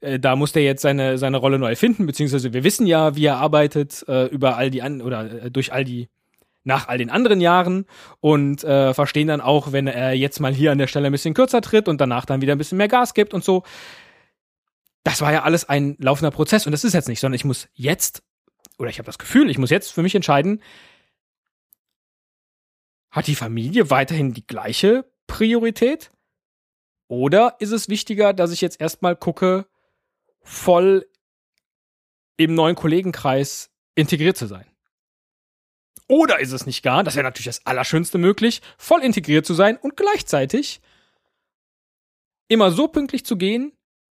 äh, 0.00 0.18
da 0.18 0.36
muss 0.36 0.52
der 0.52 0.62
jetzt 0.62 0.82
seine 0.82 1.18
seine 1.18 1.38
Rolle 1.38 1.58
neu 1.58 1.74
finden. 1.74 2.06
Beziehungsweise 2.06 2.52
wir 2.52 2.64
wissen 2.64 2.86
ja, 2.86 3.16
wie 3.16 3.24
er 3.24 3.38
arbeitet 3.38 4.04
äh, 4.08 4.26
über 4.26 4.56
all 4.56 4.70
die 4.70 4.82
an 4.82 5.00
oder 5.00 5.44
äh, 5.44 5.50
durch 5.50 5.72
all 5.72 5.84
die 5.84 6.08
nach 6.62 6.88
all 6.88 6.98
den 6.98 7.08
anderen 7.08 7.40
Jahren 7.40 7.86
und 8.20 8.62
äh, 8.64 8.92
verstehen 8.92 9.28
dann 9.28 9.40
auch, 9.40 9.72
wenn 9.72 9.86
er 9.86 10.12
jetzt 10.12 10.40
mal 10.40 10.52
hier 10.52 10.72
an 10.72 10.78
der 10.78 10.88
Stelle 10.88 11.06
ein 11.06 11.12
bisschen 11.12 11.32
kürzer 11.32 11.62
tritt 11.62 11.88
und 11.88 12.00
danach 12.00 12.26
dann 12.26 12.42
wieder 12.42 12.54
ein 12.54 12.58
bisschen 12.58 12.76
mehr 12.76 12.88
Gas 12.88 13.14
gibt 13.14 13.32
und 13.32 13.42
so 13.42 13.62
das 15.02 15.20
war 15.20 15.32
ja 15.32 15.42
alles 15.42 15.68
ein 15.68 15.96
laufender 15.98 16.30
Prozess 16.30 16.66
und 16.66 16.72
das 16.72 16.84
ist 16.84 16.94
jetzt 16.94 17.08
nicht, 17.08 17.20
sondern 17.20 17.36
ich 17.36 17.44
muss 17.44 17.68
jetzt, 17.72 18.22
oder 18.78 18.90
ich 18.90 18.98
habe 18.98 19.06
das 19.06 19.18
Gefühl, 19.18 19.50
ich 19.50 19.58
muss 19.58 19.70
jetzt 19.70 19.92
für 19.92 20.02
mich 20.02 20.14
entscheiden, 20.14 20.62
hat 23.10 23.26
die 23.26 23.34
Familie 23.34 23.90
weiterhin 23.90 24.32
die 24.34 24.46
gleiche 24.46 25.10
Priorität? 25.26 26.12
Oder 27.08 27.56
ist 27.58 27.72
es 27.72 27.88
wichtiger, 27.88 28.32
dass 28.32 28.52
ich 28.52 28.60
jetzt 28.60 28.80
erstmal 28.80 29.16
gucke, 29.16 29.66
voll 30.42 31.08
im 32.36 32.54
neuen 32.54 32.76
Kollegenkreis 32.76 33.70
integriert 33.94 34.36
zu 34.36 34.46
sein. 34.46 34.66
Oder 36.08 36.40
ist 36.40 36.52
es 36.52 36.66
nicht 36.66 36.82
gar, 36.82 37.04
das 37.04 37.14
wäre 37.14 37.24
natürlich 37.24 37.46
das 37.46 37.66
Allerschönste 37.66 38.18
möglich, 38.18 38.62
voll 38.78 39.02
integriert 39.02 39.44
zu 39.44 39.54
sein 39.54 39.76
und 39.76 39.96
gleichzeitig 39.96 40.80
immer 42.48 42.70
so 42.70 42.88
pünktlich 42.88 43.24
zu 43.24 43.36
gehen, 43.36 43.72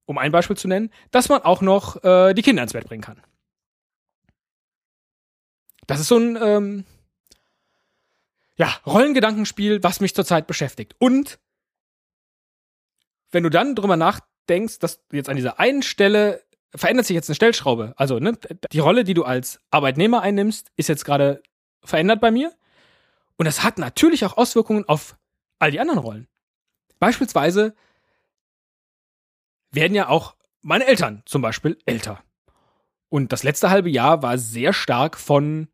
um 0.05 0.17
ein 0.17 0.31
Beispiel 0.31 0.57
zu 0.57 0.67
nennen, 0.67 0.91
dass 1.11 1.29
man 1.29 1.41
auch 1.41 1.61
noch 1.61 2.03
äh, 2.03 2.33
die 2.33 2.41
Kinder 2.41 2.63
ins 2.63 2.73
Bett 2.73 2.85
bringen 2.85 3.03
kann. 3.03 3.21
Das 5.87 5.99
ist 5.99 6.07
so 6.07 6.17
ein 6.17 6.37
ähm, 6.41 6.85
ja, 8.55 8.73
Rollengedankenspiel, 8.85 9.83
was 9.83 9.99
mich 9.99 10.15
zurzeit 10.15 10.47
beschäftigt. 10.47 10.95
Und 10.99 11.39
wenn 13.31 13.43
du 13.43 13.49
dann 13.49 13.75
drüber 13.75 13.97
nachdenkst, 13.97 14.79
dass 14.79 15.03
jetzt 15.11 15.29
an 15.29 15.35
dieser 15.35 15.59
einen 15.59 15.83
Stelle 15.83 16.43
verändert 16.75 17.05
sich 17.05 17.15
jetzt 17.15 17.29
eine 17.29 17.35
Stellschraube. 17.35 17.93
Also, 17.97 18.19
ne, 18.19 18.37
die 18.71 18.79
Rolle, 18.79 19.03
die 19.03 19.13
du 19.13 19.23
als 19.23 19.59
Arbeitnehmer 19.71 20.21
einnimmst, 20.21 20.71
ist 20.75 20.89
jetzt 20.89 21.05
gerade 21.05 21.41
verändert 21.83 22.21
bei 22.21 22.31
mir. 22.31 22.53
Und 23.37 23.45
das 23.45 23.63
hat 23.63 23.77
natürlich 23.77 24.25
auch 24.25 24.37
Auswirkungen 24.37 24.87
auf 24.87 25.17
all 25.59 25.71
die 25.71 25.79
anderen 25.79 25.99
Rollen. 25.99 26.27
Beispielsweise 26.99 27.75
werden 29.73 29.95
ja 29.95 30.07
auch 30.07 30.35
meine 30.61 30.85
Eltern 30.85 31.23
zum 31.25 31.41
Beispiel 31.41 31.77
älter. 31.85 32.23
Und 33.09 33.31
das 33.31 33.43
letzte 33.43 33.69
halbe 33.69 33.89
Jahr 33.89 34.23
war 34.23 34.37
sehr 34.37 34.73
stark 34.73 35.17
von 35.17 35.67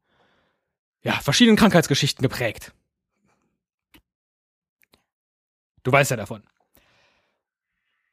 ja, 1.01 1.13
verschiedenen 1.13 1.57
Krankheitsgeschichten 1.57 2.21
geprägt. 2.21 2.73
Du 5.83 5.91
weißt 5.91 6.11
ja 6.11 6.17
davon. 6.17 6.43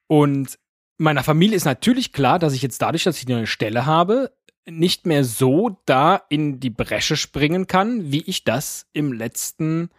Und 0.06 0.58
meiner 0.98 1.24
Familie 1.24 1.56
ist 1.56 1.64
natürlich 1.64 2.12
klar, 2.12 2.38
dass 2.38 2.52
ich 2.52 2.62
jetzt 2.62 2.80
dadurch, 2.80 3.04
dass 3.04 3.20
ich 3.20 3.28
eine 3.28 3.46
Stelle 3.46 3.86
habe, 3.86 4.32
nicht 4.68 5.06
mehr 5.06 5.24
so 5.24 5.80
da 5.86 6.22
in 6.28 6.60
die 6.60 6.70
Bresche 6.70 7.16
springen 7.16 7.66
kann, 7.66 8.10
wie 8.12 8.22
ich 8.22 8.44
das 8.44 8.86
im 8.92 9.12
letzten 9.12 9.90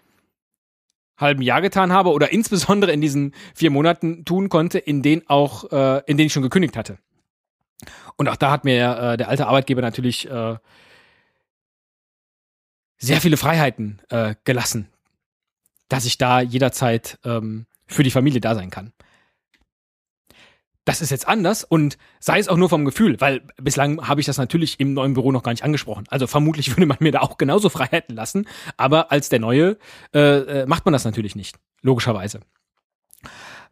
halben 1.18 1.42
Jahr 1.42 1.62
getan 1.62 1.92
habe 1.92 2.12
oder 2.12 2.32
insbesondere 2.32 2.92
in 2.92 3.02
diesen 3.02 3.34
vier 3.56 3.72
Monaten 3.72 4.26
tun 4.26 4.50
konnte, 4.50 4.80
in 4.80 5.02
denen 5.02 5.24
auch, 5.28 5.72
äh, 5.72 6.02
in 6.06 6.18
denen 6.18 6.28
ich 6.28 6.34
schon 6.34 6.44
gekündigt 6.44 6.78
hatte. 6.78 6.98
Und 8.16 8.28
auch 8.30 8.36
da 8.36 8.52
hat 8.52 8.66
mir 8.66 8.98
äh, 8.98 9.18
der 9.18 9.30
alte 9.30 9.48
Arbeitgeber 9.48 9.82
natürlich 9.82 10.30
äh, 10.30 10.56
sehr 12.98 13.22
viele 13.22 13.38
Freiheiten 13.38 14.02
äh, 14.10 14.36
gelassen, 14.44 14.90
dass 15.88 16.06
ich 16.06 16.18
da 16.18 16.42
jederzeit 16.42 17.20
ähm, 17.24 17.68
für 17.86 18.04
die 18.04 18.12
Familie 18.12 18.42
da 18.42 18.56
sein 18.56 18.70
kann 18.70 18.94
das 20.88 21.01
ist 21.01 21.10
jetzt 21.10 21.27
anders 21.27 21.65
und 21.65 21.98
sei 22.22 22.39
es 22.39 22.48
auch 22.48 22.56
nur 22.56 22.70
vom 22.70 22.86
Gefühl, 22.86 23.20
weil 23.20 23.41
bislang 23.58 24.08
habe 24.08 24.22
ich 24.22 24.25
das 24.25 24.38
natürlich 24.38 24.79
im 24.79 24.94
neuen 24.94 25.13
Büro 25.13 25.34
noch 25.34 25.44
gar 25.44 25.51
nicht 25.51 25.65
angesprochen. 25.65 26.06
Also 26.08 26.27
vermutlich 26.27 26.70
würde 26.77 26.86
man 26.86 26.98
mir 27.01 27.12
da 27.12 27.20
auch 27.20 27.38
genauso 27.38 27.67
Freiheiten 27.67 28.15
lassen, 28.15 28.48
aber 28.77 29.12
als 29.12 29.27
der 29.27 29.39
Neue 29.39 29.77
äh, 30.13 30.62
äh, 30.62 30.65
macht 30.65 30.86
man 30.86 30.94
das 30.94 31.03
natürlich 31.03 31.36
nicht, 31.36 31.58
logischerweise. 31.82 32.39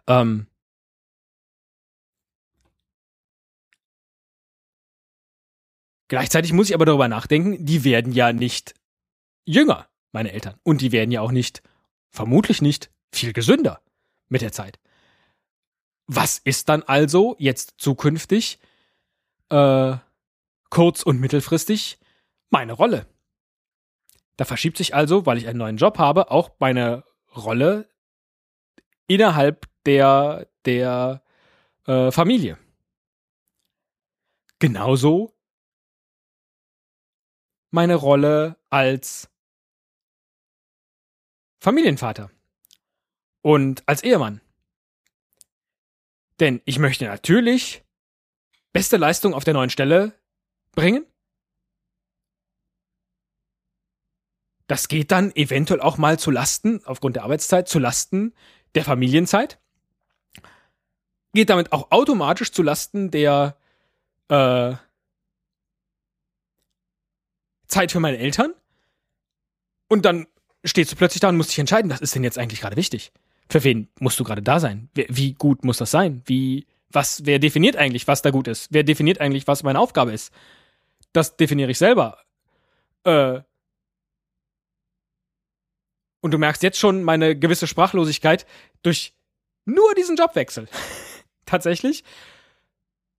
Ähm, 0.07 0.48
Gleichzeitig 6.07 6.53
muss 6.53 6.69
ich 6.69 6.75
aber 6.75 6.86
darüber 6.86 7.07
nachdenken, 7.07 7.65
die 7.65 7.84
werden 7.84 8.12
ja 8.12 8.31
nicht 8.31 8.75
jünger, 9.45 9.88
meine 10.12 10.34
Eltern. 10.34 10.53
Und 10.62 10.81
die 10.81 10.91
werden 10.91 11.12
ja 11.12 11.22
auch 11.22 11.31
nicht, 11.31 11.63
vermutlich 12.12 12.62
nicht, 12.62 12.91
viel 13.12 13.34
gesünder 13.34 13.81
mit 14.29 14.43
der 14.43 14.51
Zeit. 14.51 14.79
Was 16.08 16.38
ist 16.38 16.70
dann 16.70 16.84
also 16.84 17.36
jetzt 17.40 17.76
zukünftig, 17.78 18.60
äh, 19.50 19.98
kurz- 20.70 21.04
und 21.04 21.20
mittelfristig 21.20 22.00
meine 22.50 22.74
Rolle? 22.74 23.08
Da 24.38 24.46
verschiebt 24.46 24.78
sich 24.78 24.94
also, 24.94 25.26
weil 25.26 25.38
ich 25.38 25.48
einen 25.48 25.60
neuen 25.60 25.78
Job 25.78 25.98
habe, 25.98 26.30
auch 26.30 26.52
meine 26.60 27.04
Rolle 27.36 27.90
innerhalb 29.08 29.68
der, 29.86 30.48
der 30.66 31.24
äh, 31.86 32.12
Familie. 32.12 32.58
Genauso 34.60 35.34
meine 37.72 37.96
Rolle 37.96 38.58
als 38.70 39.30
Familienvater 41.60 42.32
und 43.42 43.84
als 43.88 44.04
Ehemann. 44.04 44.42
Denn 46.39 46.62
ich 46.65 46.80
möchte 46.80 47.06
natürlich 47.06 47.84
beste 48.74 48.98
Leistung 48.98 49.34
auf 49.34 49.44
der 49.44 49.54
neuen 49.54 49.70
Stelle 49.70 50.13
bringen. 50.74 51.06
Das 54.68 54.88
geht 54.88 55.12
dann 55.12 55.34
eventuell 55.36 55.80
auch 55.80 55.98
mal 55.98 56.20
zu 56.20 56.32
Lasten, 56.32 56.84
aufgrund 56.86 57.15
der 57.15 57.24
Arbeitszeit, 57.24 57.70
zu 57.70 57.80
Lasten 57.80 58.34
der 58.74 58.84
Familienzeit. 58.84 59.60
Geht 61.34 61.50
damit 61.50 61.72
auch 61.72 61.92
automatisch 61.92 62.51
zu 62.51 62.63
Lasten 62.63 63.12
der 63.12 63.58
äh, 64.30 64.75
Zeit 67.68 67.92
für 67.92 68.00
meine 68.00 68.18
Eltern. 68.18 68.54
Und 69.88 70.06
dann 70.06 70.27
stehst 70.63 70.92
du 70.92 70.96
plötzlich 70.96 71.20
da 71.20 71.30
und 71.30 71.38
musst 71.38 71.51
dich 71.51 71.60
entscheiden, 71.60 71.92
was 71.92 72.01
ist 72.01 72.15
denn 72.15 72.24
jetzt 72.24 72.38
eigentlich 72.38 72.62
gerade 72.62 72.75
wichtig? 72.75 73.12
Für 73.50 73.64
wen 73.64 73.90
musst 74.00 74.20
du 74.20 74.24
gerade 74.24 74.42
da 74.42 74.60
sein? 74.60 74.90
Wie 74.94 75.34
gut 75.34 75.64
muss 75.64 75.78
das 75.78 75.92
sein? 75.92 76.24
Wie, 76.25 76.66
was, 76.90 77.25
wer 77.25 77.40
definiert 77.40 77.75
eigentlich, 77.75 78.08
was 78.08 78.22
da 78.22 78.32
gut 78.32 78.48
ist? 78.48 78.70
Wer 78.72 78.84
definiert 78.84 79.22
eigentlich, 79.22 79.48
was 79.48 79.64
meine 79.64 79.80
Aufgabe 79.80 80.12
ist? 80.14 80.34
Das 81.14 81.38
definiere 81.38 81.72
ich 81.72 81.78
selber. 81.78 82.18
Äh, 83.04 83.42
und 86.22 86.32
du 86.32 86.38
merkst 86.40 86.64
jetzt 86.64 86.80
schon 86.80 87.04
meine 87.04 87.38
gewisse 87.38 87.68
Sprachlosigkeit 87.68 88.48
durch 88.82 89.14
nur 89.66 89.94
diesen 89.94 90.16
Jobwechsel. 90.16 90.68
Tatsächlich 91.46 92.04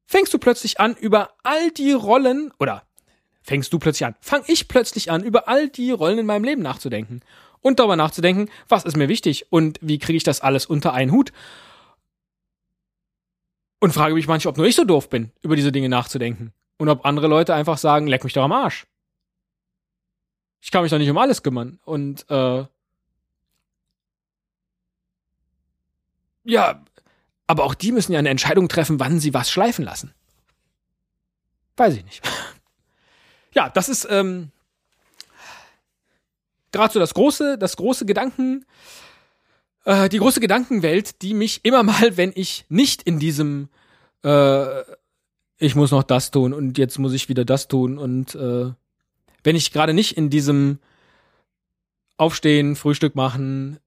fängst 0.07 0.35
du 0.35 0.39
plötzlich 0.39 0.81
an, 0.81 0.97
über 0.97 1.35
all 1.45 1.71
die 1.71 1.93
Rollen, 1.93 2.53
oder 2.59 2.85
fängst 3.43 3.73
du 3.73 3.79
plötzlich 3.79 4.07
an, 4.07 4.17
fang 4.21 4.43
ich 4.49 4.67
plötzlich 4.67 5.11
an, 5.11 5.23
über 5.23 5.49
all 5.49 5.69
die 5.69 5.93
Rollen 5.93 6.19
in 6.19 6.27
meinem 6.27 6.45
Leben 6.45 6.63
nachzudenken 6.63 7.23
und 7.67 7.81
darüber 7.81 7.97
nachzudenken, 7.97 8.49
was 8.69 8.85
ist 8.85 8.97
mir 8.97 9.09
wichtig 9.09 9.51
und 9.51 9.79
wie 9.83 9.99
kriege 9.99 10.17
ich 10.17 10.23
das 10.23 10.41
alles 10.41 10.67
unter 10.67 10.93
einen 10.93 11.11
Hut. 11.11 11.33
Und 13.81 13.93
frage 13.93 14.15
mich 14.15 14.29
manchmal, 14.29 14.51
ob 14.53 14.57
nur 14.57 14.67
ich 14.67 14.77
so 14.77 14.85
doof 14.85 15.11
bin, 15.11 15.33
über 15.43 15.57
diese 15.57 15.73
Dinge 15.73 15.89
nachzudenken. 15.89 16.53
Und 16.79 16.89
ob 16.89 17.05
andere 17.05 17.27
Leute 17.27 17.55
einfach 17.55 17.77
sagen, 17.77 18.07
leck 18.07 18.23
mich 18.23 18.35
doch 18.35 18.45
am 18.45 18.53
Arsch. 18.53 18.87
Ich 20.61 20.71
kann 20.71 20.83
mich 20.83 20.91
doch 20.91 20.99
nicht 20.99 21.11
um 21.11 21.19
alles 21.19 21.43
kümmern. 21.43 21.81
Und 21.85 22.25
äh, 22.31 22.65
ja, 26.45 26.85
aber 27.49 27.65
auch 27.65 27.75
die 27.75 27.91
müssen 27.91 28.13
ja 28.13 28.21
eine 28.21 28.31
Entscheidung 28.31 28.69
treffen, 28.69 29.01
wann 29.01 29.19
sie 29.19 29.35
was 29.35 29.51
schleifen 29.51 29.85
lassen. 29.85 30.15
Weiß 31.77 31.97
ich 31.97 32.05
nicht. 32.05 32.23
ja, 33.55 33.69
das 33.71 33.89
ist 33.89 34.07
ähm, 34.09 34.53
gerade 36.77 36.93
so 36.93 37.01
das 37.01 37.15
große, 37.15 37.59
das 37.59 37.77
große 37.77 38.07
Gedanken, 38.07 38.65
äh, 39.85 40.09
die 40.09 40.19
große 40.19 40.41
Gedankenwelt, 40.41 41.23
die 41.23 41.35
mich 41.35 41.65
immer 41.65 41.83
mal, 41.83 42.17
wenn 42.17 42.33
ich 42.35 42.65
nicht 42.69 43.03
in 43.03 43.19
diesem 43.19 43.69
äh, 44.23 44.83
ich 45.59 45.75
muss 45.75 45.91
noch 45.91 46.03
das 46.03 46.31
tun 46.31 46.53
und 46.53 46.79
jetzt 46.79 46.99
muss 46.99 47.13
ich 47.13 47.29
wieder 47.29 47.45
das 47.45 47.69
tun 47.69 47.99
und 47.99 48.35
äh, 48.35 48.71
wenn 49.43 49.57
ich 49.57 49.73
gerade 49.73 49.95
nicht 49.95 50.17
in 50.17 50.29
diesem 50.29 50.79
Aufstehen, 52.19 52.77
Frühstück 52.77 53.15
machen, 53.15 53.79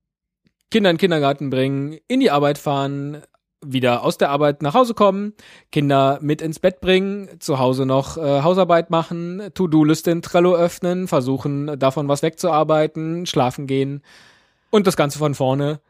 Kinder 0.72 0.90
in 0.90 0.96
den 0.96 1.00
Kindergarten 1.00 1.50
bringen, 1.50 2.00
in 2.08 2.20
die 2.20 2.32
Arbeit 2.32 2.58
fahren, 2.58 3.22
wieder 3.66 4.04
aus 4.04 4.18
der 4.18 4.30
Arbeit 4.30 4.62
nach 4.62 4.74
Hause 4.74 4.94
kommen, 4.94 5.34
Kinder 5.72 6.20
mit 6.22 6.42
ins 6.42 6.60
Bett 6.60 6.80
bringen, 6.80 7.30
zu 7.40 7.60
Hause 7.60 7.86
noch 7.86 8.18
äh, 8.18 8.42
Hausarbeit 8.42 8.90
machen, 8.90 9.50
To-Do-Liste 9.54 10.12
in 10.12 10.22
Trello 10.22 10.56
öffnen, 10.56 11.08
versuchen 11.08 11.78
davon 11.78 12.08
was 12.08 12.22
wegzuarbeiten, 12.22 13.26
schlafen 13.26 13.68
gehen 13.68 14.02
und 14.70 14.88
das 14.88 14.98
Ganze 14.98 15.20
von 15.20 15.36
vorne. 15.36 15.82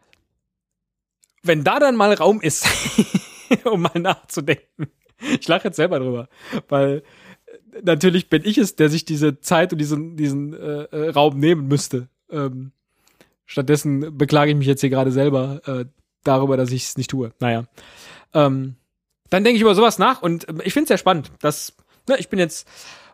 Wenn 1.43 1.63
da 1.63 1.79
dann 1.79 1.95
mal 1.95 2.13
Raum 2.13 2.41
ist, 2.41 2.67
um 3.65 3.81
mal 3.81 3.99
nachzudenken. 3.99 4.87
Ich 5.39 5.47
lache 5.47 5.67
jetzt 5.67 5.77
selber 5.77 5.99
drüber, 5.99 6.27
weil 6.69 7.03
äh, 7.45 7.81
natürlich 7.83 8.29
bin 8.29 8.43
ich 8.45 8.57
es, 8.57 8.75
der 8.75 8.89
sich 8.89 9.05
diese 9.05 9.39
Zeit 9.39 9.73
und 9.73 9.79
diesen, 9.79 10.17
diesen 10.17 10.53
äh, 10.53 10.83
äh, 10.83 11.09
Raum 11.09 11.39
nehmen 11.39 11.67
müsste. 11.67 12.09
Ähm, 12.31 12.71
stattdessen 13.45 14.17
beklage 14.17 14.51
ich 14.51 14.57
mich 14.57 14.67
jetzt 14.67 14.81
hier 14.81 14.89
gerade 14.89 15.11
selber, 15.11 15.61
äh, 15.65 15.85
darüber, 16.23 16.57
dass 16.57 16.71
ich 16.71 16.83
es 16.85 16.97
nicht 16.97 17.09
tue. 17.09 17.31
Naja. 17.39 17.65
Ähm, 18.33 18.75
dann 19.29 19.43
denke 19.43 19.57
ich 19.57 19.61
über 19.61 19.75
sowas 19.75 19.99
nach 19.99 20.21
und 20.21 20.47
äh, 20.47 20.53
ich 20.63 20.73
finde 20.73 20.83
es 20.85 20.89
sehr 20.89 20.97
spannend, 20.97 21.31
dass 21.41 21.73
ne, 22.07 22.17
ich 22.17 22.29
bin 22.29 22.39
jetzt 22.39 22.67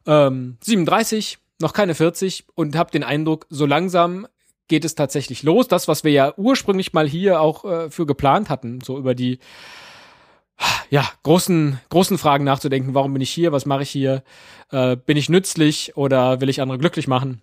ähm, 0.06 0.58
37, 0.62 1.40
noch 1.60 1.74
keine 1.74 1.96
40 1.96 2.46
und 2.56 2.76
habe 2.76 2.92
den 2.92 3.04
Eindruck, 3.04 3.48
so 3.50 3.66
langsam 3.66 4.28
geht 4.68 4.86
es 4.86 4.96
tatsächlich 4.96 5.44
los. 5.44 5.68
Das, 5.68 5.88
was 5.88 6.04
wir 6.04 6.12
ja 6.12 6.34
ursprünglich 6.38 6.94
mal 6.94 7.08
hier 7.08 7.42
auch 7.42 7.66
äh, 7.66 7.90
für 7.90 8.06
geplant 8.06 8.50
hatten, 8.50 8.82
so 8.82 8.98
über 8.98 9.16
die 9.16 9.40
ja, 10.90 11.08
großen, 11.24 11.80
großen 11.90 12.18
Fragen 12.18 12.46
nachzudenken. 12.46 12.94
Warum 12.94 13.14
bin 13.14 13.22
ich 13.22 13.30
hier? 13.30 13.52
Was 13.52 13.66
mache 13.66 13.84
ich 13.84 13.90
hier? 13.90 14.24
Äh, 14.72 14.96
bin 14.96 15.18
ich 15.18 15.30
nützlich 15.30 15.98
oder 15.98 16.42
will 16.42 16.50
ich 16.50 16.62
andere 16.62 16.78
glücklich 16.78 17.08
machen? 17.08 17.42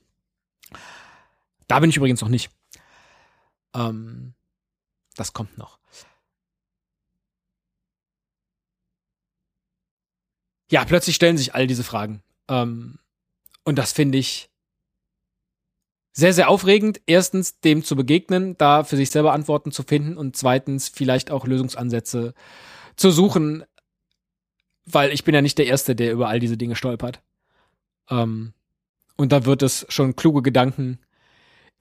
Da 1.68 1.78
bin 1.80 1.90
ich 1.90 1.96
übrigens 1.96 2.20
noch 2.20 2.28
nicht. 2.28 2.50
Ähm, 3.74 4.34
das 5.16 5.32
kommt 5.32 5.58
noch. 5.58 5.78
Ja, 10.70 10.84
plötzlich 10.84 11.16
stellen 11.16 11.36
sich 11.36 11.54
all 11.54 11.66
diese 11.66 11.84
Fragen. 11.84 12.22
Ähm, 12.48 12.98
und 13.64 13.76
das 13.76 13.92
finde 13.92 14.18
ich 14.18 14.50
sehr, 16.12 16.32
sehr 16.32 16.48
aufregend. 16.48 17.00
Erstens, 17.06 17.60
dem 17.60 17.84
zu 17.84 17.96
begegnen, 17.96 18.56
da 18.58 18.84
für 18.84 18.96
sich 18.96 19.10
selber 19.10 19.32
Antworten 19.32 19.72
zu 19.72 19.82
finden 19.82 20.16
und 20.16 20.36
zweitens 20.36 20.88
vielleicht 20.88 21.30
auch 21.30 21.46
Lösungsansätze 21.46 22.34
zu 22.96 23.10
suchen, 23.10 23.64
weil 24.84 25.12
ich 25.12 25.24
bin 25.24 25.34
ja 25.34 25.42
nicht 25.42 25.58
der 25.58 25.66
Erste, 25.66 25.94
der 25.94 26.12
über 26.12 26.28
all 26.28 26.40
diese 26.40 26.56
Dinge 26.56 26.76
stolpert. 26.76 27.22
Ähm, 28.10 28.52
und 29.16 29.32
da 29.32 29.44
wird 29.44 29.62
es 29.62 29.86
schon 29.88 30.16
kluge 30.16 30.42
Gedanken 30.42 30.98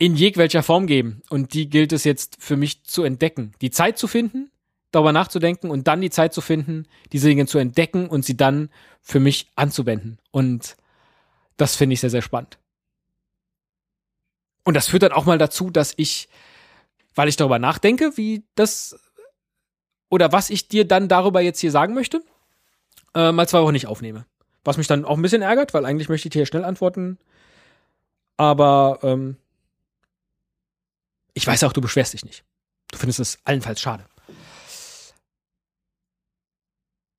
in 0.01 0.15
jegwelcher 0.15 0.63
Form 0.63 0.87
geben. 0.87 1.21
Und 1.29 1.53
die 1.53 1.69
gilt 1.69 1.93
es 1.93 2.05
jetzt 2.05 2.37
für 2.39 2.57
mich 2.57 2.83
zu 2.85 3.03
entdecken. 3.03 3.51
Die 3.61 3.69
Zeit 3.69 3.99
zu 3.99 4.07
finden, 4.07 4.49
darüber 4.89 5.11
nachzudenken 5.11 5.69
und 5.69 5.87
dann 5.87 6.01
die 6.01 6.09
Zeit 6.09 6.33
zu 6.33 6.41
finden, 6.41 6.87
diese 7.11 7.27
Dinge 7.27 7.45
zu 7.45 7.59
entdecken 7.59 8.09
und 8.09 8.25
sie 8.25 8.35
dann 8.35 8.71
für 9.03 9.19
mich 9.19 9.51
anzuwenden. 9.55 10.17
Und 10.31 10.75
das 11.55 11.75
finde 11.75 11.93
ich 11.93 11.99
sehr, 11.99 12.09
sehr 12.09 12.23
spannend. 12.23 12.57
Und 14.63 14.73
das 14.73 14.87
führt 14.87 15.03
dann 15.03 15.11
auch 15.11 15.25
mal 15.25 15.37
dazu, 15.37 15.69
dass 15.69 15.93
ich, 15.97 16.29
weil 17.13 17.27
ich 17.27 17.35
darüber 17.35 17.59
nachdenke, 17.59 18.17
wie 18.17 18.43
das 18.55 18.99
oder 20.09 20.31
was 20.31 20.49
ich 20.49 20.67
dir 20.67 20.87
dann 20.87 21.09
darüber 21.09 21.41
jetzt 21.41 21.59
hier 21.59 21.69
sagen 21.69 21.93
möchte, 21.93 22.23
äh, 23.13 23.31
mal 23.31 23.47
zwei 23.47 23.61
Wochen 23.61 23.73
nicht 23.73 23.85
aufnehme. 23.85 24.25
Was 24.63 24.77
mich 24.77 24.87
dann 24.87 25.05
auch 25.05 25.15
ein 25.15 25.21
bisschen 25.21 25.43
ärgert, 25.43 25.75
weil 25.75 25.85
eigentlich 25.85 26.09
möchte 26.09 26.27
ich 26.27 26.33
dir 26.33 26.47
schnell 26.47 26.65
antworten. 26.65 27.19
Aber 28.35 28.97
ähm, 29.03 29.37
ich 31.33 31.45
weiß 31.45 31.63
auch, 31.63 31.73
du 31.73 31.81
beschwerst 31.81 32.13
dich 32.13 32.25
nicht. 32.25 32.43
Du 32.91 32.97
findest 32.97 33.19
es 33.19 33.39
allenfalls 33.43 33.81
schade. 33.81 34.05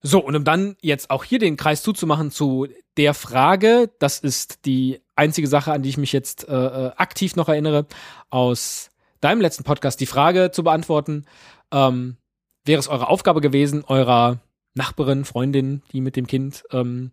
So, 0.02 0.18
und 0.18 0.34
um 0.34 0.44
dann 0.44 0.76
jetzt 0.82 1.10
auch 1.10 1.22
hier 1.22 1.38
den 1.38 1.56
Kreis 1.56 1.82
zuzumachen 1.82 2.32
zu 2.32 2.66
der 2.96 3.14
Frage, 3.14 3.90
das 4.00 4.18
ist 4.18 4.64
die 4.66 5.00
einzige 5.14 5.46
Sache, 5.46 5.72
an 5.72 5.82
die 5.82 5.88
ich 5.88 5.96
mich 5.96 6.12
jetzt 6.12 6.48
äh, 6.48 6.52
äh, 6.54 6.92
aktiv 6.96 7.36
noch 7.36 7.48
erinnere, 7.48 7.86
aus 8.28 8.90
deinem 9.20 9.40
letzten 9.40 9.62
Podcast 9.62 10.00
die 10.00 10.06
Frage 10.06 10.50
zu 10.50 10.64
beantworten. 10.64 11.24
Ähm, 11.70 12.16
wäre 12.64 12.80
es 12.80 12.88
eure 12.88 13.08
Aufgabe 13.08 13.40
gewesen, 13.40 13.84
eurer 13.86 14.40
Nachbarin, 14.74 15.24
Freundin, 15.24 15.82
die 15.92 16.00
mit 16.00 16.16
dem 16.16 16.26
Kind 16.26 16.64
ähm, 16.72 17.12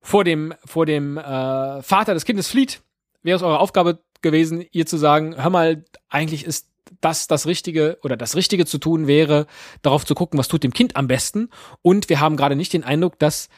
vor 0.00 0.22
dem, 0.22 0.54
vor 0.64 0.86
dem 0.86 1.18
äh, 1.18 1.82
Vater 1.82 2.14
des 2.14 2.24
Kindes 2.24 2.48
flieht, 2.48 2.82
wäre 3.22 3.36
es 3.36 3.42
eure 3.42 3.58
Aufgabe 3.58 4.04
gewesen, 4.22 4.64
ihr 4.72 4.86
zu 4.86 4.96
sagen, 4.96 5.36
hör 5.36 5.50
mal, 5.50 5.84
eigentlich 6.08 6.44
ist 6.44 6.68
das 7.00 7.26
das 7.26 7.46
Richtige 7.46 7.98
oder 8.02 8.16
das 8.16 8.36
Richtige 8.36 8.66
zu 8.66 8.78
tun 8.78 9.06
wäre, 9.06 9.46
darauf 9.82 10.04
zu 10.04 10.14
gucken, 10.14 10.38
was 10.38 10.48
tut 10.48 10.62
dem 10.62 10.72
Kind 10.72 10.96
am 10.96 11.08
besten. 11.08 11.50
Und 11.82 12.08
wir 12.08 12.20
haben 12.20 12.36
gerade 12.36 12.56
nicht 12.56 12.72
den 12.72 12.84
Eindruck, 12.84 13.18
dass 13.18 13.48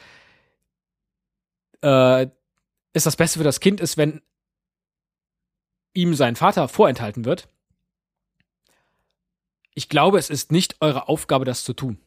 äh, 1.81 2.27
es 2.93 3.03
das 3.03 3.15
Beste 3.15 3.39
für 3.39 3.43
das 3.43 3.59
Kind 3.59 3.79
ist, 3.81 3.97
wenn 3.97 4.21
ihm 5.93 6.15
sein 6.15 6.35
Vater 6.35 6.67
vorenthalten 6.67 7.25
wird. 7.25 7.49
Ich 9.73 9.89
glaube, 9.89 10.17
es 10.17 10.29
ist 10.29 10.51
nicht 10.51 10.77
eure 10.81 11.07
Aufgabe, 11.07 11.45
das 11.45 11.63
zu 11.63 11.73
tun. 11.73 11.99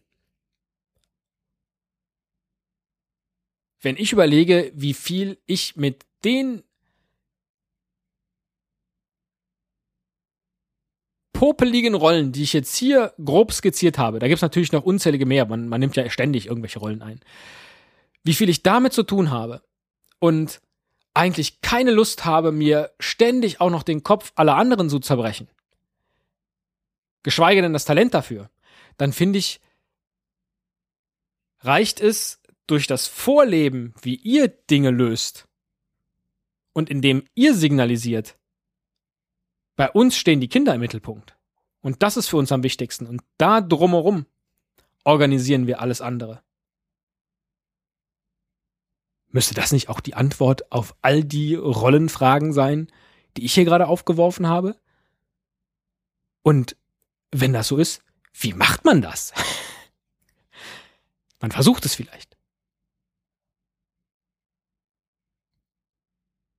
Wenn 3.81 3.97
ich 3.97 4.13
überlege, 4.13 4.71
wie 4.75 4.95
viel 4.95 5.41
ich 5.47 5.77
mit 5.77 6.05
den 6.25 6.63
popeligen 11.43 11.95
Rollen, 11.95 12.31
die 12.31 12.45
ich 12.45 12.53
jetzt 12.53 12.77
hier 12.77 13.15
grob 13.25 13.53
skizziert 13.53 13.99
habe, 13.99 14.21
da 14.21 14.29
gibt 14.29 14.37
es 14.37 14.43
natürlich 14.43 14.71
noch 14.71 14.85
unzählige 14.85 15.27
mehr, 15.27 15.45
man, 15.45 15.67
man 15.67 15.81
nimmt 15.81 15.97
ja 15.97 16.09
ständig 16.09 16.47
irgendwelche 16.47 16.79
Rollen 16.79 17.03
ein, 17.03 17.19
wie 18.23 18.35
viel 18.35 18.49
ich 18.49 18.63
damit 18.63 18.93
zu 18.93 19.03
tun 19.03 19.33
habe 19.33 19.61
und 20.21 20.61
eigentlich 21.15 21.61
keine 21.61 21.91
Lust 21.91 22.25
habe, 22.25 22.53
mir 22.53 22.93
ständig 23.01 23.61
auch 23.61 23.71
noch 23.71 23.83
den 23.83 24.05
Kopf 24.05 24.31
aller 24.37 24.55
anderen 24.55 24.89
zu 24.89 25.01
zerbrechen, 25.01 25.49
geschweige 27.25 27.61
denn 27.61 27.73
das 27.73 27.87
Talent 27.87 28.15
dafür, 28.15 28.49
dann 28.97 29.13
finde 29.13 29.41
ich, 29.41 29.61
reicht 31.59 32.01
es 32.01 32.41
durch 32.69 32.87
das 32.87 33.09
Vorleben, 33.09 33.95
wie 34.01 34.15
ihr 34.15 34.47
Dinge 34.47 34.93
löst 34.93 35.49
und 36.73 36.89
indem 36.89 37.25
ihr 37.35 37.53
signalisiert, 37.53 38.37
bei 39.75 39.91
uns 39.91 40.17
stehen 40.17 40.41
die 40.41 40.49
Kinder 40.49 40.75
im 40.75 40.81
Mittelpunkt. 40.81 41.37
Und 41.83 42.03
das 42.03 42.17
ist 42.17 42.29
für 42.29 42.37
uns 42.37 42.53
am 42.53 42.63
wichtigsten. 42.63 43.07
Und 43.07 43.23
da 43.39 43.61
drumherum 43.61 44.27
organisieren 45.05 45.67
wir 45.67 45.81
alles 45.81 46.01
andere. 46.01 46.43
Müsste 49.29 49.55
das 49.55 49.73
nicht 49.73 49.89
auch 49.89 50.01
die 50.01 50.15
Antwort 50.15 50.71
auf 50.71 50.95
all 51.03 51.25
die 51.25 51.55
Rollenfragen 51.55 52.53
sein, 52.53 52.89
die 53.37 53.45
ich 53.45 53.55
hier 53.55 53.65
gerade 53.65 53.89
aufgeworfen 53.89 54.47
habe? 54.47 54.77
Und 56.43 56.77
wenn 57.31 57.53
das 57.53 57.69
so 57.69 57.79
ist, 57.79 58.03
wie 58.35 58.53
macht 58.53 58.85
man 58.85 59.01
das? 59.03 59.33
man 61.41 61.51
versucht 61.51 61.85
es 61.85 61.95
vielleicht. 61.95 62.37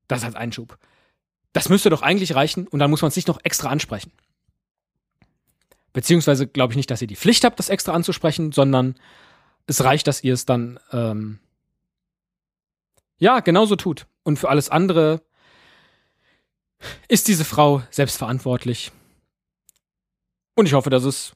Das 0.07 0.23
als 0.23 0.35
Einschub. 0.35 0.77
Das 1.53 1.69
müsste 1.69 1.91
doch 1.91 2.01
eigentlich 2.01 2.35
reichen 2.35 2.67
und 2.67 2.79
dann 2.79 2.89
muss 2.89 3.01
man 3.01 3.09
es 3.09 3.15
nicht 3.15 3.27
noch 3.27 3.39
extra 3.43 3.69
ansprechen. 3.69 4.11
Beziehungsweise 5.93 6.47
glaube 6.47 6.73
ich 6.73 6.77
nicht, 6.77 6.91
dass 6.91 7.01
ihr 7.01 7.07
die 7.07 7.15
Pflicht 7.15 7.43
habt, 7.43 7.59
das 7.59 7.69
extra 7.69 7.93
anzusprechen, 7.93 8.51
sondern 8.51 8.95
es 9.67 9.83
reicht, 9.83 10.07
dass 10.07 10.23
ihr 10.23 10.33
es 10.33 10.45
dann 10.45 10.79
ähm, 10.91 11.39
ja 13.19 13.39
genauso 13.39 13.75
tut. 13.75 14.07
Und 14.23 14.37
für 14.37 14.49
alles 14.49 14.69
andere 14.69 15.21
ist 17.07 17.27
diese 17.27 17.45
Frau 17.45 17.83
selbstverantwortlich. 17.91 18.91
Und 20.55 20.65
ich 20.65 20.73
hoffe, 20.73 20.89
dass 20.89 21.03
es 21.03 21.33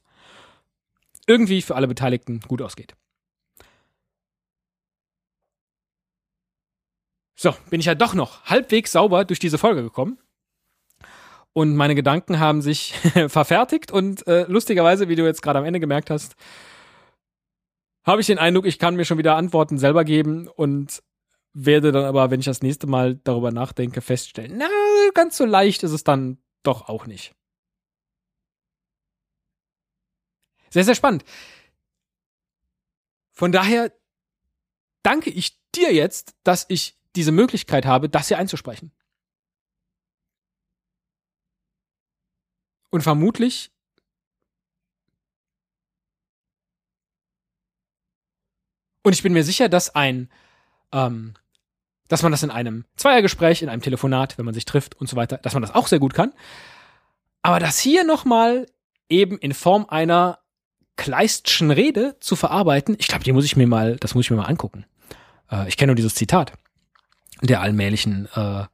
irgendwie 1.26 1.62
für 1.62 1.76
alle 1.76 1.88
Beteiligten 1.88 2.40
gut 2.40 2.62
ausgeht. 2.62 2.94
So, 7.36 7.54
bin 7.70 7.78
ich 7.78 7.86
ja 7.86 7.94
doch 7.94 8.14
noch 8.14 8.44
halbwegs 8.46 8.92
sauber 8.92 9.24
durch 9.24 9.38
diese 9.38 9.58
Folge 9.58 9.82
gekommen. 9.82 10.18
Und 11.58 11.74
meine 11.74 11.96
Gedanken 11.96 12.38
haben 12.38 12.62
sich 12.62 12.92
verfertigt 13.26 13.90
und 13.90 14.24
äh, 14.28 14.44
lustigerweise, 14.46 15.08
wie 15.08 15.16
du 15.16 15.24
jetzt 15.24 15.42
gerade 15.42 15.58
am 15.58 15.64
Ende 15.64 15.80
gemerkt 15.80 16.08
hast, 16.08 16.36
habe 18.04 18.20
ich 18.20 18.28
den 18.28 18.38
Eindruck, 18.38 18.64
ich 18.64 18.78
kann 18.78 18.94
mir 18.94 19.04
schon 19.04 19.18
wieder 19.18 19.34
Antworten 19.34 19.76
selber 19.76 20.04
geben 20.04 20.46
und 20.46 21.02
werde 21.54 21.90
dann 21.90 22.04
aber, 22.04 22.30
wenn 22.30 22.38
ich 22.38 22.46
das 22.46 22.62
nächste 22.62 22.86
Mal 22.86 23.16
darüber 23.24 23.50
nachdenke, 23.50 24.02
feststellen, 24.02 24.56
na, 24.56 24.68
ganz 25.14 25.36
so 25.36 25.44
leicht 25.46 25.82
ist 25.82 25.90
es 25.90 26.04
dann 26.04 26.38
doch 26.62 26.88
auch 26.88 27.06
nicht. 27.06 27.34
Sehr, 30.70 30.84
sehr 30.84 30.94
spannend. 30.94 31.24
Von 33.32 33.50
daher 33.50 33.92
danke 35.02 35.30
ich 35.30 35.58
dir 35.74 35.92
jetzt, 35.92 36.36
dass 36.44 36.66
ich 36.68 36.96
diese 37.16 37.32
Möglichkeit 37.32 37.84
habe, 37.84 38.08
das 38.08 38.28
hier 38.28 38.38
einzusprechen. 38.38 38.92
Und 42.90 43.02
vermutlich 43.02 43.70
und 49.02 49.12
ich 49.12 49.22
bin 49.22 49.32
mir 49.32 49.44
sicher, 49.44 49.68
dass 49.68 49.94
ein 49.94 50.30
ähm, 50.92 51.34
dass 52.08 52.22
man 52.22 52.32
das 52.32 52.42
in 52.42 52.50
einem 52.50 52.84
Zweiergespräch, 52.96 53.62
in 53.62 53.68
einem 53.68 53.82
Telefonat, 53.82 54.38
wenn 54.38 54.46
man 54.46 54.54
sich 54.54 54.64
trifft 54.64 54.96
und 54.96 55.08
so 55.08 55.16
weiter, 55.16 55.38
dass 55.38 55.52
man 55.52 55.62
das 55.62 55.74
auch 55.74 55.86
sehr 55.86 55.98
gut 55.98 56.14
kann. 56.14 56.32
Aber 57.42 57.60
das 57.60 57.78
hier 57.78 58.04
nochmal 58.04 58.66
eben 59.08 59.38
in 59.38 59.54
Form 59.54 59.86
einer 59.88 60.38
Kleistschen 60.96 61.70
Rede 61.70 62.16
zu 62.18 62.34
verarbeiten, 62.34 62.96
ich 62.98 63.06
glaube, 63.06 63.22
die 63.22 63.32
muss 63.32 63.44
ich 63.44 63.56
mir 63.56 63.68
mal, 63.68 63.96
das 63.96 64.14
muss 64.14 64.24
ich 64.24 64.30
mir 64.30 64.38
mal 64.38 64.46
angucken. 64.46 64.84
Äh, 65.50 65.68
ich 65.68 65.76
kenne 65.76 65.90
nur 65.90 65.96
dieses 65.96 66.14
Zitat 66.14 66.52
der 67.40 67.60
allmählichen 67.60 68.28
äh, 68.34 68.64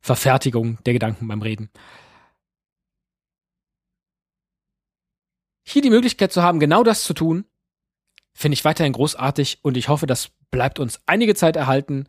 Verfertigung 0.00 0.78
der 0.84 0.92
Gedanken 0.92 1.28
beim 1.28 1.40
Reden. 1.40 1.70
Hier 5.70 5.82
die 5.82 5.90
Möglichkeit 5.90 6.32
zu 6.32 6.42
haben, 6.42 6.58
genau 6.58 6.82
das 6.82 7.04
zu 7.04 7.14
tun, 7.14 7.44
finde 8.34 8.54
ich 8.54 8.64
weiterhin 8.64 8.92
großartig 8.92 9.60
und 9.62 9.76
ich 9.76 9.88
hoffe, 9.88 10.06
das 10.06 10.30
bleibt 10.50 10.80
uns 10.80 11.00
einige 11.06 11.36
Zeit 11.36 11.54
erhalten. 11.54 12.08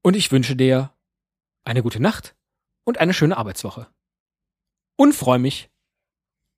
Und 0.00 0.14
ich 0.14 0.30
wünsche 0.30 0.54
dir 0.54 0.92
eine 1.64 1.82
gute 1.82 2.00
Nacht 2.00 2.36
und 2.84 2.98
eine 2.98 3.14
schöne 3.14 3.36
Arbeitswoche. 3.36 3.88
Und 4.94 5.12
freue 5.12 5.40
mich, 5.40 5.70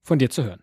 von 0.03 0.18
dir 0.18 0.29
zu 0.29 0.44
hören. 0.44 0.62